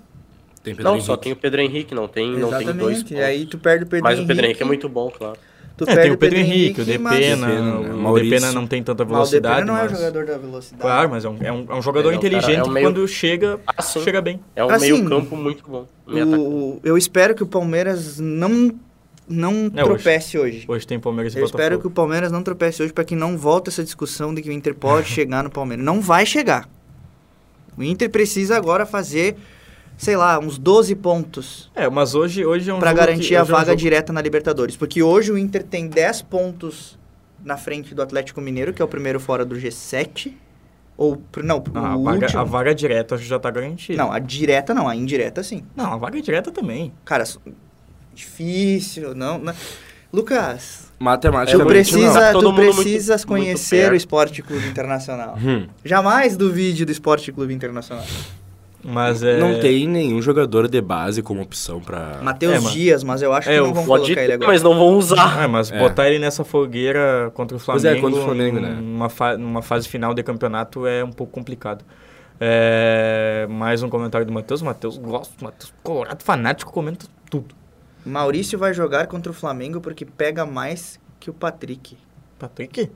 [0.64, 1.06] Tem Pedro não, Henrique.
[1.06, 3.12] só tem o Pedro Henrique, não tem, não tem dois pontos.
[3.12, 4.22] E aí tu perde o Pedro Mas Henrique.
[4.22, 5.38] Mas o Pedro Henrique é muito bom, claro.
[5.78, 9.64] Tu é, tem o Pedro, Pedro Henrique, o Depena, o Depena não tem tanta velocidade.
[9.64, 10.82] Mas o Depena não é o jogador da velocidade.
[10.82, 12.88] Claro, mas é um, é um, é um jogador é, inteligente é um meio...
[12.88, 14.42] que quando chega, ah, chega bem.
[14.58, 15.88] É um assim, meio campo muito bom.
[16.06, 18.76] O, eu espero que o Palmeiras não
[19.26, 20.58] não é, tropece hoje.
[20.58, 20.66] hoje.
[20.68, 21.62] Hoje tem Palmeiras e Eu Botafogo.
[21.62, 24.50] espero que o Palmeiras não tropece hoje para que não volte essa discussão de que
[24.50, 25.86] o Inter pode chegar no Palmeiras.
[25.86, 26.68] Não vai chegar.
[27.80, 29.38] O Inter precisa agora fazer,
[29.98, 31.72] sei lá, uns 12 pontos.
[31.74, 34.22] É, mas hoje, hoje é um Para garantir que, a vaga é um direta na
[34.22, 34.76] Libertadores.
[34.76, 37.00] Porque hoje o Inter tem 10 pontos
[37.42, 40.34] na frente do Atlético Mineiro, que é o primeiro fora do G7.
[40.98, 43.98] Ou, não, ah, a, vaga, a, vaga, direta já está garantida.
[43.98, 45.64] Não, a direta não, a indireta sim.
[45.74, 46.92] Não, a vaga direta também.
[47.06, 47.24] Cara,
[48.14, 49.38] difícil, não...
[49.38, 49.54] não.
[50.12, 52.42] Lucas, Matematicamente, tu precisa, não.
[52.42, 55.38] tu precisas muito, conhecer muito o Esporte Clube Internacional.
[55.38, 55.68] Hum.
[55.86, 58.04] Jamais do vídeo do Esporte Clube Internacional.
[58.84, 59.38] Mas é...
[59.38, 62.20] Não tem nenhum jogador de base como opção pra...
[62.22, 64.52] Matheus é, Dias, mas eu acho é, que não vão colocar ele agora.
[64.52, 65.44] Mas não vão usar.
[65.44, 65.78] É, mas é.
[65.78, 68.78] botar ele nessa fogueira contra o Flamengo, pois é, contra o Flamengo né?
[68.82, 71.84] numa, fa numa fase final de campeonato é um pouco complicado.
[72.40, 74.62] É, mais um comentário do Matheus.
[74.62, 77.59] Matheus gosta, Matheus colorado fanático, comenta tudo.
[78.06, 81.98] Maurício vai jogar contra o Flamengo porque pega mais que o Patrick.
[82.38, 82.90] Patrick?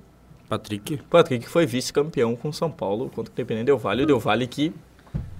[0.49, 0.97] Patrick?
[1.09, 4.03] Patrick foi vice-campeão com São Paulo contra o Independente Del Vale.
[4.03, 4.73] O Del Vale que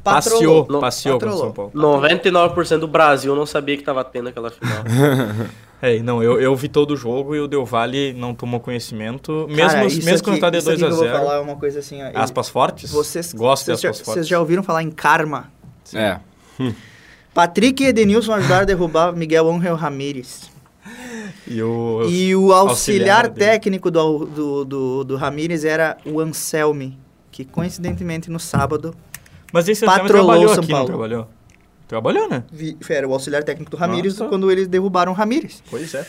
[0.03, 0.65] Patrolou.
[0.65, 1.37] passeou, passeou com.
[1.37, 1.71] São Paulo.
[1.73, 4.83] 99% do Brasil não sabia que tava tendo aquela final.
[5.85, 9.45] É, não, eu, eu vi todo o jogo e o Del Valle não tomou conhecimento.
[9.49, 11.17] Mesmo, Cara, mesmo quando aqui- tá de isso aqui 2 a que eu vou 0
[11.19, 12.01] falar é uma coisa assim...
[12.01, 12.89] ó, Aspas fortes?
[12.89, 14.13] Vocês, Gosto de vocês, já, aspas fortes.
[14.13, 15.51] vocês já ouviram falar em karma?
[15.93, 16.21] É.
[17.33, 20.51] Patrick e Edenilson ajudaram a derrubar Miguel Ángel Ramírez.
[21.47, 22.03] E o...
[22.07, 26.97] E o auxiliar, auxiliar técnico do, do, do, do Ramírez era o Anselmi,
[27.31, 28.95] que coincidentemente no sábado
[29.51, 30.87] Mas esse patrolou Patrolou trabalhou São aqui, Paulo.
[30.89, 31.27] não trabalhou?
[31.87, 32.43] Trabalhou, né?
[32.51, 34.29] vi- era o auxiliar técnico do Ramírez Nossa.
[34.29, 35.61] quando eles derrubaram o Ramírez.
[35.69, 36.05] Pois é.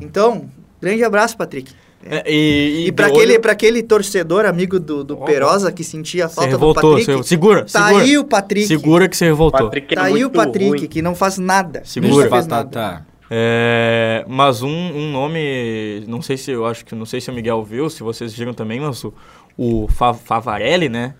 [0.00, 0.48] Então,
[0.80, 1.72] grande abraço, Patrick.
[2.10, 6.26] É, e E, pra, de aquele, olho- aquele torcedor amigo do, do Perosa que sentia
[6.26, 6.90] a falta do revoltou.
[6.98, 8.04] Patrick, você- Segura, tá segura.
[8.04, 8.66] aí o Patrick.
[8.66, 9.66] Segura que você revoltou.
[9.66, 10.86] Patrick é Tá aí o Patrick, ruim.
[10.86, 11.82] que não faz nada.
[11.84, 12.24] Segura.
[12.24, 12.64] Não fez nada.
[12.64, 13.06] Batata.
[13.30, 17.34] É, mas um, um nome, não sei se eu acho que não sei se o
[17.34, 19.12] Miguel viu, se vocês viram também, mas o,
[19.58, 21.14] o Fa- Favarelli, né?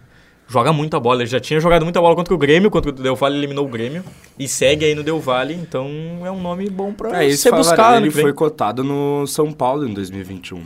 [0.48, 1.22] Joga muita bola.
[1.22, 3.68] Ele já tinha jogado muita bola contra o Grêmio, contra o Del Valle eliminou o
[3.68, 4.04] Grêmio
[4.38, 5.88] e segue aí no Del Valle, então
[6.24, 7.36] é um nome bom pra É.
[7.36, 10.62] Favarelli, ano ele foi cotado no São Paulo em 2021.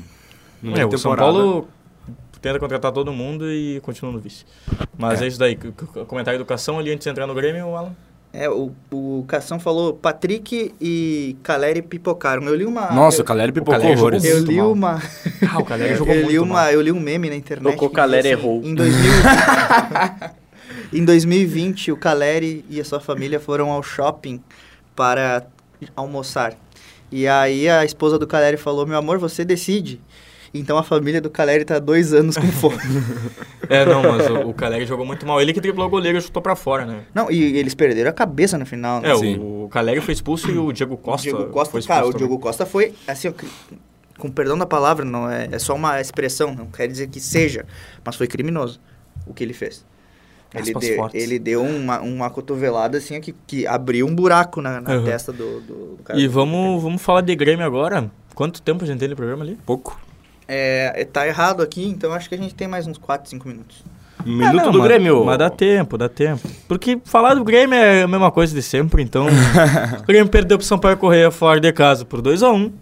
[0.62, 1.16] No É, o São.
[1.16, 1.68] Paulo
[2.42, 4.44] tenta contratar todo mundo e continua no vice.
[4.98, 5.28] Mas é, É.
[5.28, 5.56] isso daí.
[6.06, 7.94] Comentário educação ali antes de entrar no Grêmio, Alan.
[8.32, 12.44] É, o, o Cação falou, Patrick e Caleri pipocaram.
[12.44, 12.92] Eu li uma...
[12.92, 14.24] Nossa, eu, o Caleri pipocou Caleri horrores.
[14.24, 15.02] eu li uma...
[15.52, 16.70] Ah, o Caleri jogou eu, muito li uma, mal.
[16.70, 17.72] eu li um meme na internet.
[17.72, 18.62] Tocou que Caleri assim, errou.
[18.62, 19.10] Em, 2000...
[20.92, 24.40] em 2020, o Caleri e a sua família foram ao shopping
[24.94, 25.44] para
[25.96, 26.54] almoçar.
[27.10, 30.00] E aí a esposa do Caleri falou, meu amor, você decide.
[30.52, 32.76] Então a família do Caleri tá há dois anos com fome.
[33.70, 35.40] É, não, mas o, o Caleri jogou muito mal.
[35.40, 37.02] Ele que driblou o goleiro e chutou pra fora, né?
[37.14, 39.12] Não, e eles perderam a cabeça no final, né?
[39.12, 39.38] É, Sim.
[39.38, 41.22] o, o Caleri foi expulso e o Diego Costa.
[41.22, 42.12] Diego Costa, foi expulso cara, o.
[42.12, 43.32] Diego Costa foi, assim, ó,
[44.18, 47.64] com perdão da palavra, não é, é só uma expressão, não quer dizer que seja,
[48.04, 48.80] mas foi criminoso
[49.24, 49.86] o que ele fez.
[50.52, 51.22] Ele Aspas deu, fortes.
[51.22, 55.04] ele deu uma, uma cotovelada assim que, que abriu um buraco na, na Uhum.
[55.04, 56.18] testa do, do, do cara.
[56.18, 58.10] E vamos, vamos falar de Grêmio agora.
[58.34, 59.56] Quanto tempo a gente tem no programa ali?
[59.64, 59.96] Pouco.
[60.52, 63.46] É, é, tá errado aqui, então acho que a gente tem mais uns 4, 5
[63.46, 63.84] minutos.
[64.26, 65.24] Minuto Ah, não, do mas- Grêmio.
[65.24, 66.46] Mas dá tempo, dá tempo.
[66.66, 69.26] Porque falar do Grêmio é a mesma coisa de sempre, então.
[70.02, 72.72] o Grêmio perdeu pro Sampaio Correia fora de casa por 2x1.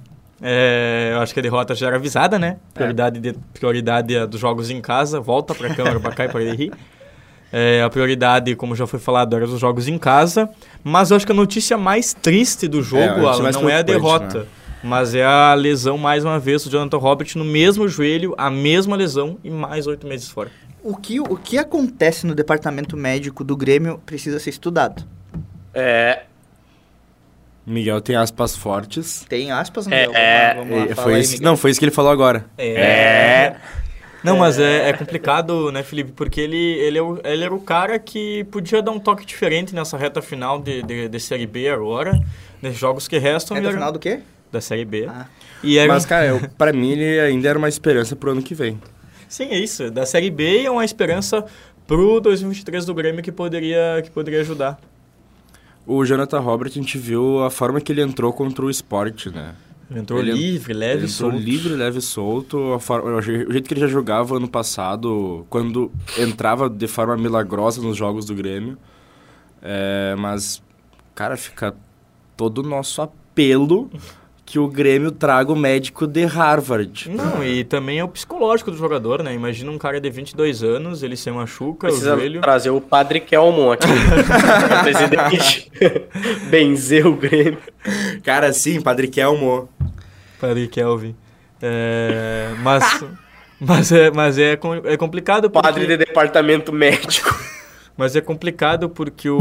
[0.41, 2.57] É, eu acho que a derrota já era avisada, né?
[2.73, 5.21] Prioridade, de, prioridade é dos jogos em casa.
[5.21, 6.73] Volta pra câmera pra cá e pra ele rir.
[7.53, 10.49] É, a prioridade, como já foi falado, era dos jogos em casa.
[10.83, 13.69] Mas eu acho que a notícia mais triste do jogo, É, a notícia Alan, não
[13.71, 14.41] é a derrota.
[14.41, 14.47] né?
[14.83, 18.97] Mas é a lesão, mais uma vez, do Jonathan Robert no mesmo joelho, a mesma
[18.97, 20.51] lesão e mais oito meses fora.
[20.83, 25.05] O que, o que acontece no departamento médico do Grêmio precisa ser estudado.
[25.75, 26.23] É,
[27.67, 29.27] Miguel tem aspas fortes.
[29.29, 30.13] Tem aspas, É, Miguel?
[30.21, 31.45] é, vamos lá, vamos lá, fala foi aí, isso- Miguel.
[31.51, 32.47] não, foi isso que ele falou agora.
[32.57, 33.57] É.
[34.25, 36.13] Não, mas é, é complicado, né, Felipe?
[36.13, 39.75] Porque ele, ele, é o- ele era o cara que podia dar um toque diferente
[39.75, 42.19] nessa reta final de, de, de Série B agora,
[42.63, 43.57] nesses jogos que restam.
[43.57, 44.21] É era- final do quê?
[44.51, 45.07] Da Série B.
[45.09, 45.27] Ah.
[45.63, 48.55] E era, Mas, cara, eu, pra mim ele ainda era uma esperança pro ano que
[48.55, 48.81] vem.
[49.29, 49.91] Sim, é isso.
[49.91, 51.45] Da Série B é uma esperança
[51.87, 54.79] pro 2023 do Grêmio que poderia, que poderia ajudar.
[55.87, 59.55] O Jonathan Robert, a gente viu a forma que ele entrou contra o esporte, né?
[59.91, 61.43] Ele entrou Ele- livre, leve, ele entrou solto.
[61.43, 62.73] livre, leve e solto.
[62.75, 67.81] A forma- o jeito que ele já jogava ano passado, quando entrava de forma milagrosa
[67.81, 68.77] nos jogos do Grêmio.
[69.63, 70.63] É, mas,
[71.15, 71.75] cara, fica
[72.37, 73.91] todo o nosso apelo
[74.49, 77.11] que o Grêmio traga o médico de Harvard.
[77.11, 79.35] Não, e também é o psicológico do jogador, né?
[79.35, 82.41] Imagina um cara de 22 anos, ele se machuca, precisa o joelho...
[82.41, 83.85] trazer o Padre Kelmon aqui.
[83.93, 85.71] o presidente.
[86.49, 87.59] Benzer o Grêmio.
[88.25, 89.69] Cara, sim, Padre Kelmo.
[90.41, 91.15] Padre Kelvin.
[91.61, 93.05] É, mas,
[93.61, 95.69] mas, é, mas é, é complicado porque...
[95.69, 97.39] Padre de departamento médico.
[97.99, 99.41] Mas é complicado porque o...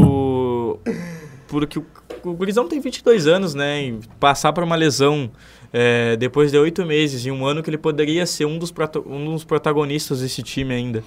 [1.48, 1.86] Porque o,
[2.24, 3.82] o Gurizão tem 22 anos, né?
[3.82, 5.30] E passar por uma lesão
[5.72, 8.72] é, depois de oito meses e um ano que ele poderia ser um dos,
[9.06, 11.02] um dos protagonistas desse time ainda.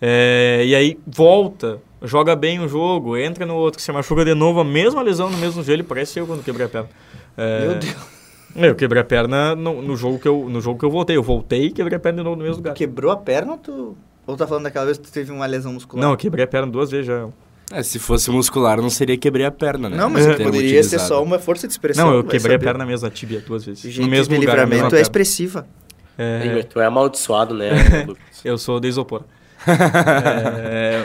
[0.00, 4.34] É, e aí volta, joga bem o jogo, entra no outro que se machuca de
[4.34, 6.88] novo, a mesma lesão no mesmo joelho, parece eu quando quebrei a perna.
[7.36, 8.22] É, Meu Deus.
[8.54, 11.16] Eu quebrei a perna no, no jogo que eu, no jogo que eu voltei.
[11.16, 12.74] Eu voltei e quebrei a perna de novo no mesmo lugar.
[12.74, 13.96] Quebrou a perna ou tu...
[14.26, 16.04] Ou tá falando daquela vez que tu teve uma lesão muscular?
[16.04, 17.28] Não, eu quebrei a perna duas vezes já.
[17.72, 19.96] É, se fosse muscular, não seria quebrar a perna, né?
[19.96, 20.50] Não, mas poderia
[20.82, 21.08] ser utilizado.
[21.08, 22.06] só uma força de expressão.
[22.06, 23.82] Não, eu quebrei a perna mesmo, a tíbia duas vezes.
[23.82, 25.00] Gente no mesmo de lugar, livramento é perna.
[25.02, 25.66] expressiva.
[26.18, 27.70] É, Tu é amaldiçoado, né,
[28.44, 29.22] eu sou de isopor.
[29.66, 31.02] É,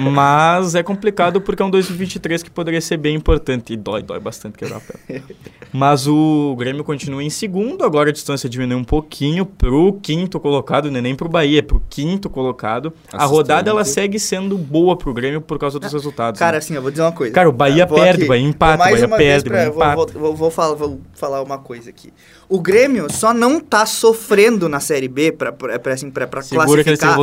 [0.00, 3.72] mas é complicado porque é um 2023 que poderia ser bem importante.
[3.72, 5.24] E dói, dói bastante quebrar a perna.
[5.72, 10.90] Mas o Grêmio continua em segundo, agora a distância diminuiu um pouquinho pro quinto colocado,
[10.90, 12.92] não é nem pro Bahia, é pro quinto colocado.
[13.12, 16.38] A rodada ela segue sendo boa pro Grêmio por causa dos resultados.
[16.38, 16.58] Cara, né?
[16.58, 17.32] assim, eu vou dizer uma coisa.
[17.32, 19.96] Cara, o Bahia perde, o Bahia empata, o Bahia perde, pra, empata.
[19.96, 22.12] Vou, vou, vou, falar, vou falar uma coisa aqui.
[22.48, 26.42] O Grêmio só não tá sofrendo na Série B pra, pra, pra assim, pra, pra
[26.42, 27.16] Segura classificar,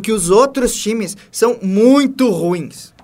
[0.00, 2.94] porque os outros times são muito ruins.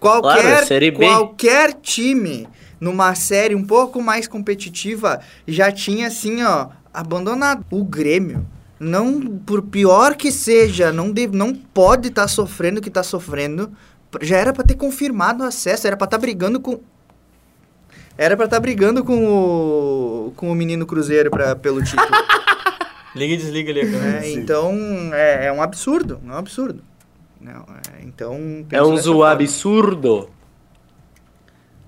[0.00, 2.48] Qualquer, claro, qualquer time
[2.80, 7.66] numa série um pouco mais competitiva já tinha assim, ó, abandonado.
[7.70, 8.46] O Grêmio
[8.80, 13.02] não, por pior que seja, não, deve, não pode estar tá sofrendo o que está
[13.02, 13.70] sofrendo.
[14.22, 16.80] Já era para ter confirmado o acesso, era para estar tá brigando com
[18.16, 22.08] era para estar tá brigando com o com o menino Cruzeiro para pelo título.
[23.18, 23.80] Liga e desliga ali.
[23.80, 24.72] É, então
[25.12, 26.82] é, é, um absurdo, é um absurdo.
[27.40, 30.30] Não, é, então é um zoom absurdo.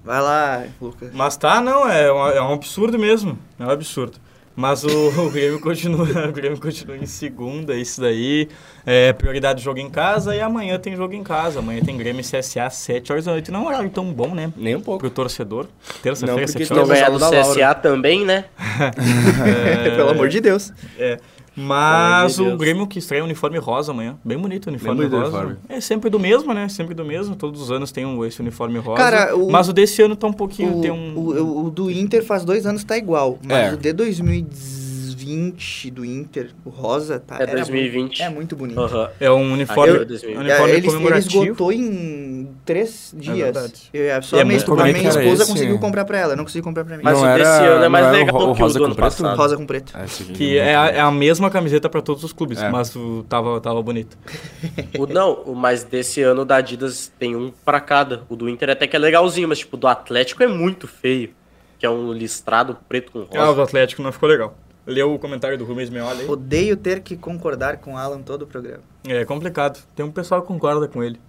[0.04, 1.10] Vai lá, Lucas.
[1.12, 3.38] Mas tá, não, é um, é um absurdo mesmo.
[3.58, 4.18] É um absurdo.
[4.56, 4.88] Mas o,
[5.26, 8.48] o, Grêmio continua, o Grêmio continua em segunda, isso daí.
[8.84, 11.60] É, prioridade jogo em casa e amanhã tem jogo em casa.
[11.60, 13.50] Amanhã tem Grêmio CSA às 7 horas da noite.
[13.50, 14.52] Não é um horário tão bom, né?
[14.56, 15.00] Nem um pouco.
[15.00, 15.66] Pro torcedor.
[16.02, 16.88] Terça-feira, 7 horas.
[16.88, 18.46] Não ganhar do CSA também, né?
[18.80, 20.72] É, Pelo amor de Deus.
[20.98, 21.18] É.
[21.56, 24.16] Mas o Grêmio que estreia o uniforme rosa amanhã.
[24.24, 25.24] Bem bonito o uniforme rosa.
[25.24, 25.56] Uniforme.
[25.68, 26.68] É sempre do mesmo, né?
[26.68, 27.34] Sempre do mesmo.
[27.34, 29.02] Todos os anos tem um, esse uniforme rosa.
[29.02, 30.78] Cara, o, mas o desse ano tá um pouquinho.
[30.78, 31.16] O, tem um...
[31.16, 33.38] o, o do Inter faz dois anos tá igual.
[33.42, 33.74] Mas é.
[33.74, 34.89] o de 2019
[35.30, 37.36] 2020 do Inter, o rosa, tá?
[37.38, 37.98] É 2020.
[37.98, 38.80] Muito, é muito bonito.
[38.80, 39.08] Uhum.
[39.20, 41.42] É um uniforme, eu, um uniforme ele, comemorativo.
[41.42, 43.90] Ele esgotou em três é dias.
[43.92, 46.62] É eu, só é a minha, a minha esposa conseguiu comprar pra ela, não consegui
[46.62, 47.02] comprar pra mim.
[47.04, 49.36] Mas não o era, desse ano é mais legal o, que o do ano passado.
[49.36, 49.92] Rosa com preto.
[49.96, 52.68] É, que é a, é a, mesma camiseta pra todos os clubes, é.
[52.68, 54.18] mas o, tava, tava bonito.
[54.98, 58.22] o, não, mas desse ano da Adidas tem um pra cada.
[58.28, 61.30] O do Inter até que é legalzinho, mas tipo, do Atlético é muito feio.
[61.78, 63.38] Que é um listrado preto com rosa.
[63.38, 64.54] Ah, o do Atlético não ficou legal.
[64.86, 66.28] Leu o comentário do Rubens Meoli aí?
[66.28, 68.82] Odeio ter que concordar com o Alan todo o programa.
[69.06, 69.80] É complicado.
[69.94, 71.20] Tem um pessoal que concorda com ele.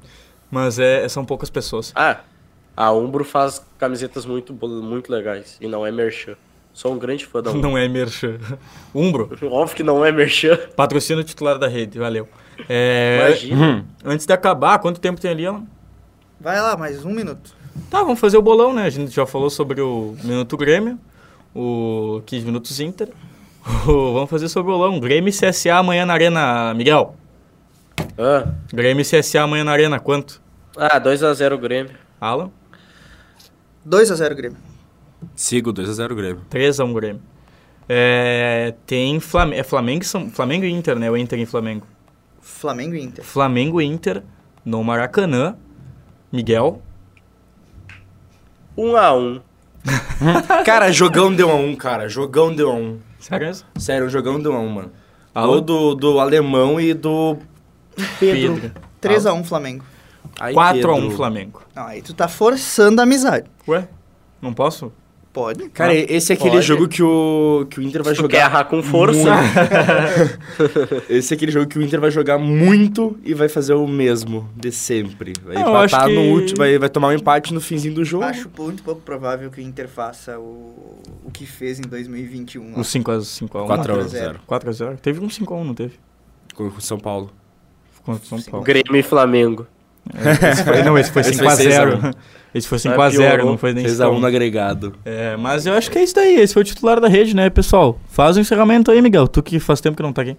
[0.49, 1.91] Mas é, são poucas pessoas.
[1.95, 2.21] Ah,
[2.75, 5.57] a Umbro faz camisetas muito, muito legais.
[5.61, 6.35] E não é merchan.
[6.73, 7.61] Sou um grande fã da Umbro.
[7.61, 8.37] Não é merchan.
[8.93, 9.29] Umbro?
[9.49, 10.57] Óbvio que não é merchan.
[10.75, 12.27] Patrocínio titular da rede, valeu.
[12.67, 13.27] É...
[13.27, 13.65] Imagina.
[13.65, 13.85] Hum.
[14.03, 15.65] Antes de acabar, quanto tempo tem ali, Alan?
[16.39, 17.53] Vai lá, mais um minuto.
[17.89, 18.85] Tá, vamos fazer o bolão, né?
[18.85, 20.99] A gente já falou sobre o Minuto Grêmio,
[21.55, 23.09] o 15 Minutos Inter,
[23.85, 24.99] Vamos fazer sobre o bolão.
[24.99, 27.15] Grêmio e CSA amanhã na Arena, Miguel.
[28.17, 28.51] Ah.
[28.73, 30.41] Grêmio e CSA amanhã na Arena, quanto?
[30.75, 31.93] Ah, 2x0 Grêmio.
[32.19, 32.51] Alan?
[33.87, 34.57] 2x0 Grêmio.
[35.35, 36.41] Sigo, 2x0 Grêmio.
[36.49, 37.21] 3x1 Grêmio.
[37.89, 41.09] É, tem Flam é Flamengo, Flamengo e Inter, né?
[41.11, 41.85] O Inter e Flamengo.
[42.39, 43.23] Flamengo e Inter.
[43.23, 44.23] Flamengo e Inter
[44.63, 45.55] no Maracanã.
[46.31, 46.81] Miguel?
[48.77, 49.41] 1x1.
[50.63, 52.07] cara, jogão deu a 1, cara.
[52.07, 53.10] Jogão deu a 1.
[53.21, 53.51] Sério?
[53.77, 54.91] Sério, um jogão deu a 1, mano.
[55.33, 55.61] Alô?
[55.61, 57.37] Do, do alemão e do
[58.19, 58.55] Pedro.
[58.55, 58.71] Pedro.
[59.01, 59.85] 3x1 Flamengo.
[60.37, 61.61] 4x1 Flamengo.
[61.75, 63.49] Não, aí tu tá forçando a amizade.
[63.67, 63.87] Ué?
[64.41, 64.91] Não posso?
[65.33, 65.69] Pode.
[65.69, 66.65] Cara, esse é aquele Pode.
[66.65, 68.37] jogo que o, que o Inter vai tu jogar.
[68.37, 69.29] Guerra com força.
[71.09, 74.49] esse é aquele jogo que o Inter vai jogar muito e vai fazer o mesmo
[74.57, 75.31] de sempre.
[75.41, 76.13] Vai Não, empatar que...
[76.13, 78.25] no último, vai, vai tomar um empate no finzinho do jogo.
[78.25, 82.73] Acho muito pouco provável que o Inter faça o, o que fez em 2021.
[82.73, 83.47] O 5x1.
[83.47, 84.35] 4x0.
[84.45, 84.97] 4x0.
[84.97, 85.93] Teve um 5x1, não teve?
[86.53, 87.31] Com o São Paulo.
[88.03, 88.65] Com São Paulo.
[88.65, 89.65] Grêmio e Flamengo.
[90.13, 92.13] É, esse foi, não, esse foi 5x0.
[92.53, 94.95] Esse foi 5x0, não foi nem 6x1 no agregado.
[95.05, 96.35] É, mas eu acho que é isso daí.
[96.35, 97.97] Esse foi o titular da rede, né, pessoal?
[98.07, 99.27] Faz o encerramento aí, Miguel.
[99.27, 100.37] Tu que faz tempo que não tá aqui.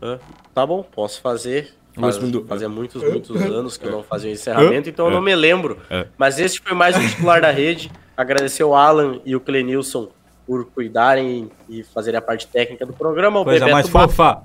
[0.00, 0.18] É,
[0.54, 1.74] tá bom, posso fazer.
[1.94, 5.34] Faz, fazia muitos, muitos anos que eu não fazia o encerramento, então eu não me
[5.34, 5.78] lembro.
[6.16, 7.90] Mas esse foi mais o titular da rede.
[8.16, 10.08] Agradecer o Alan e o Clenilson
[10.46, 13.44] por cuidarem e fazerem a parte técnica do programa.
[13.44, 14.42] Coisa Bebeto mais fofa.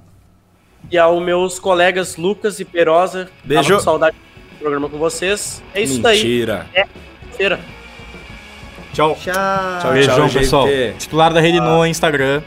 [0.91, 3.29] E aos meus colegas Lucas e Perosa.
[3.43, 3.63] Beijo.
[3.63, 4.17] Tava com saudade
[4.57, 5.63] programa com vocês.
[5.73, 6.65] É isso Mentira.
[6.73, 6.83] daí.
[6.83, 6.87] É
[7.35, 7.59] feira.
[8.93, 9.15] Tchau.
[9.21, 9.93] Tchau.
[9.93, 10.67] Beijão, tchau, pessoal.
[10.97, 11.61] Titular da rede ah.
[11.61, 12.41] no Instagram.